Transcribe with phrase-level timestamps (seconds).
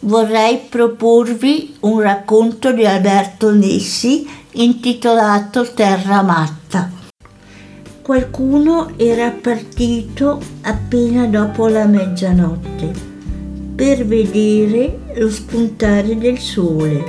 [0.00, 6.88] Vorrei proporvi un racconto di Alberto Nessi intitolato Terra Matta.
[8.00, 12.92] Qualcuno era partito appena dopo la mezzanotte
[13.74, 17.04] per vedere lo spuntare del sole,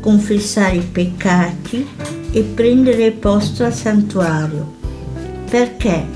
[0.00, 1.86] confessare i peccati
[2.30, 4.74] e prendere posto al santuario,
[5.48, 6.06] perché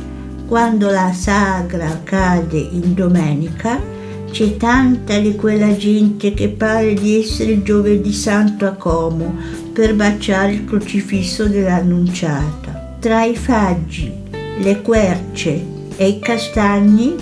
[0.47, 4.02] quando la sagra cade in domenica
[4.33, 9.37] c'è tanta di quella gente che pare di essere giovedì santo a Como
[9.75, 12.97] per baciare il crocifisso dell'annunciata.
[12.98, 14.11] Tra i faggi,
[14.59, 15.62] le querce
[15.97, 17.15] e i castagni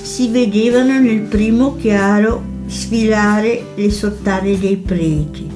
[0.00, 5.46] si vedevano nel primo chiaro sfilare le sottane dei preti,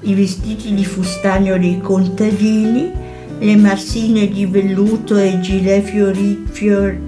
[0.00, 2.90] i vestiti di fustagno dei contadini,
[3.38, 6.98] le marsine di velluto e i gilet fiori, fior,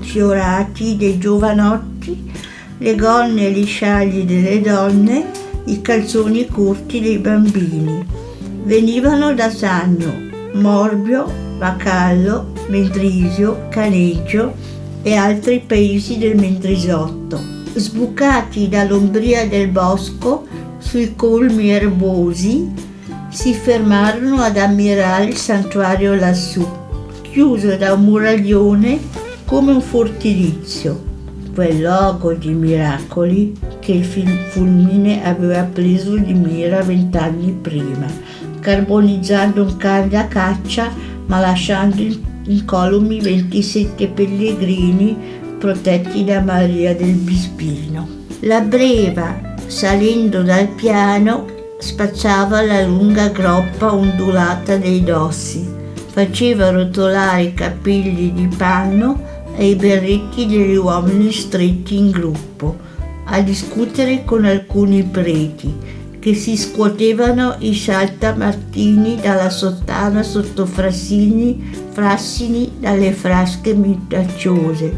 [0.00, 1.97] fiorati dei giovanotti,
[2.78, 5.24] le gonne e gli sciagli delle donne,
[5.64, 8.06] i calzoni corti dei bambini.
[8.62, 10.12] Venivano da Sagno,
[10.52, 14.54] Morbio, Bacallo, Mendrisio, Caneggio
[15.02, 17.40] e altri paesi del Mendrisotto.
[17.74, 20.46] Sbucati dall'ombria del bosco,
[20.78, 22.70] sui colmi erbosi,
[23.30, 26.66] si fermarono ad ammirare il santuario lassù,
[27.22, 28.98] chiuso da un muraglione
[29.44, 31.07] come un fortilizio,
[31.58, 38.06] quel luogo di miracoli che il fulmine aveva preso di mira vent'anni prima,
[38.60, 40.88] carbonizzando un can da caccia
[41.26, 42.00] ma lasciando
[42.44, 45.16] incolumi 27 pellegrini
[45.58, 48.06] protetti da Maria del Bispino.
[48.42, 51.44] La breva, salendo dal piano,
[51.80, 55.68] spacciava la lunga groppa ondulata dei dossi,
[56.06, 62.76] faceva rotolare i capelli di panno i berretti degli uomini stretti in gruppo,
[63.24, 72.72] a discutere con alcuni preti che si scuotevano i saltamartini dalla sottana sotto frassini, frassini
[72.80, 74.96] dalle frasche minacciose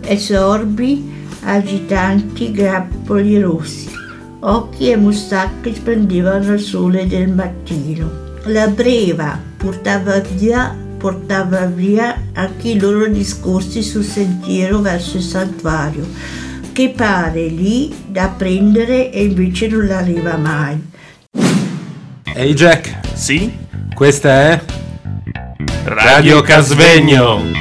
[0.00, 1.12] e sorbi
[1.42, 3.96] agitanti grappoli rossi
[4.40, 8.24] occhi e mustacche splendevano al sole del mattino.
[8.44, 10.74] La breva portava via,
[11.06, 16.04] portava via anche i loro discorsi sul sentiero verso il santuario,
[16.72, 20.84] che pare lì da prendere e invece non arriva mai.
[21.32, 23.56] Ehi hey Jack, sì?
[23.94, 24.60] Questa è
[25.84, 27.54] Radio Casvegno.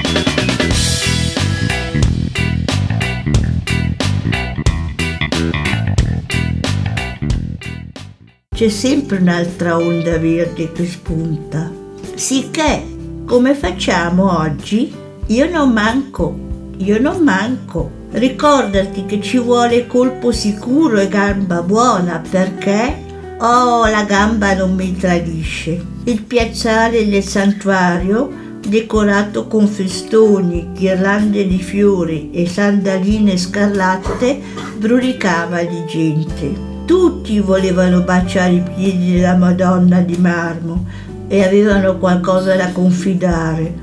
[8.56, 11.70] c'è sempre un'altra onda verde che spunta.
[12.16, 12.95] Sicché,
[13.26, 14.94] come facciamo oggi?
[15.28, 16.38] Io non manco,
[16.78, 18.04] io non manco.
[18.12, 22.96] Ricordati che ci vuole colpo sicuro e gamba buona perché,
[23.40, 25.84] oh, la gamba non mi tradisce.
[26.04, 34.40] Il piazzale del santuario, decorato con festoni, ghirlande di fiori e sandaline scarlatte,
[34.78, 36.74] brulicava di gente.
[36.86, 40.86] Tutti volevano baciare i piedi della Madonna di marmo
[41.28, 43.74] e avevano qualcosa da confidare.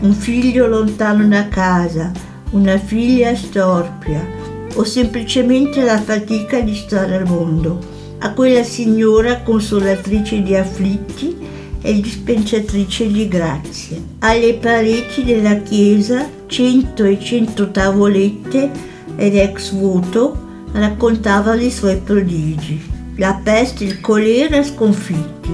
[0.00, 2.10] Un figlio lontano da casa,
[2.50, 4.26] una figlia storpia
[4.74, 7.78] o semplicemente la fatica di stare al mondo.
[8.18, 11.36] A quella signora consolatrice di afflitti
[11.80, 14.02] e dispensatrice di grazie.
[14.18, 18.70] Alle pareti della chiesa cento e cento tavolette
[19.16, 22.80] ed ex voto raccontavano i suoi prodigi.
[23.16, 25.50] La peste e il colera sconfitti,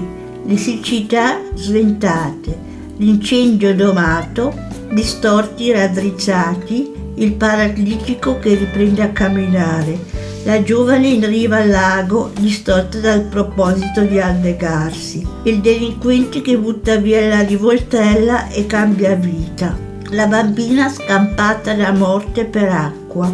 [0.47, 2.57] le siccità sventate,
[2.99, 4.53] l'incendio domato,
[4.89, 9.99] gli storti raddrizzati, il paralitico che riprende a camminare,
[10.45, 16.95] la giovane in riva al lago distorta dal proposito di annegarsi, il delinquente che butta
[16.95, 19.77] via la rivoltella e cambia vita,
[20.11, 23.29] la bambina scampata da morte per acqua,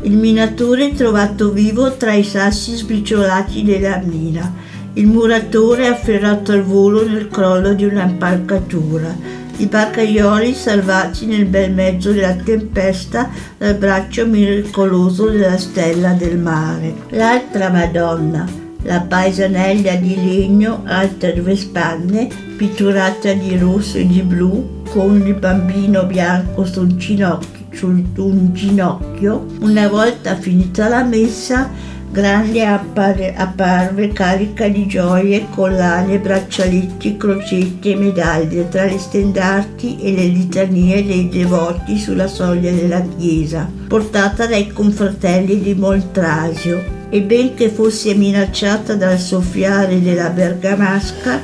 [0.00, 4.64] il minatore trovato vivo tra i sassi sbriciolati della mina,
[4.96, 9.14] il muratore afferrato al volo nel crollo di un'impalcatura,
[9.58, 13.28] i barcaioli salvati nel bel mezzo della tempesta
[13.58, 16.94] dal braccio miracoloso della stella del mare.
[17.10, 18.46] L'altra Madonna,
[18.84, 25.34] la paesanella di legno alta due spanne, pitturata di rosso e di blu, con il
[25.34, 29.44] bambino bianco sul, ginocchio, su un ginocchio.
[29.60, 31.68] Una volta finita la messa,
[32.10, 40.12] Grande appare, apparve carica di gioie, collane, braccialetti, crocetti e medaglie tra le stendarti e
[40.14, 46.94] le litanie dei devoti sulla soglia della chiesa, portata dai confratelli di Moltrasio.
[47.10, 51.40] E benché fosse minacciata dal soffiare della bergamasca,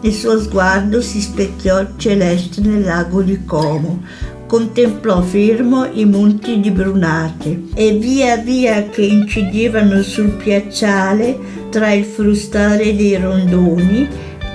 [0.00, 4.02] il suo sguardo si specchiò celeste nel lago di Como,
[4.46, 11.36] contemplò fermo i monti di Brunate e via via che incidevano sul piacciale
[11.70, 14.06] tra il frustare dei rondoni,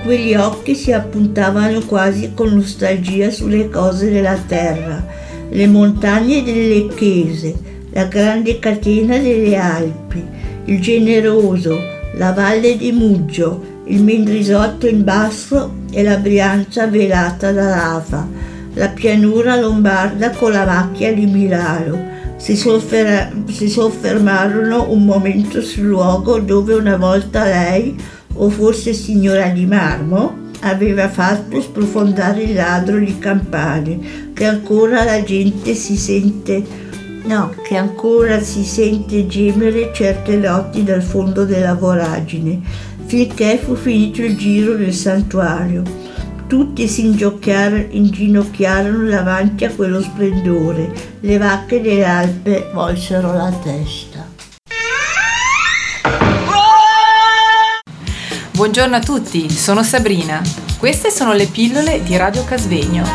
[0.02, 5.04] quegli occhi si appuntavano quasi con nostalgia sulle cose della terra,
[5.50, 7.54] le montagne delle Chiese,
[7.90, 10.24] la grande catena delle Alpi,
[10.66, 11.78] il generoso,
[12.14, 18.88] la valle di Muggio, il Mendrisotto in basso e la Brianza velata da lava la
[18.88, 22.08] pianura lombarda con la macchia di Milano.
[22.36, 27.96] Si, soffer- si soffermarono un momento sul luogo dove una volta lei,
[28.34, 35.22] o forse signora di marmo, aveva fatto sprofondare il ladro di campane, che ancora la
[35.22, 36.88] gente si sente
[37.22, 42.60] No, che ancora si sente gemere certe notti dal fondo della voragine,
[43.04, 45.82] finché fu finito il giro del santuario.
[46.50, 50.92] Tutti si inginocchiarono davanti a quello splendore.
[51.20, 54.26] Le vacche delle Alpe volsero la testa.
[58.50, 60.42] Buongiorno a tutti, sono Sabrina.
[60.76, 63.06] Queste sono le pillole di Radio Casvegno.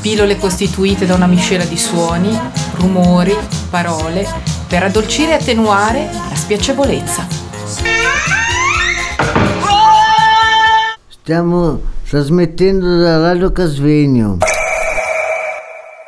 [0.00, 2.36] Pillole costituite da una miscela di suoni,
[2.74, 3.36] rumori,
[3.70, 4.26] parole,
[4.66, 7.24] per addolcire e attenuare la spiacevolezza.
[11.06, 14.38] Stiamo trasmettendo da Radio Casvegno.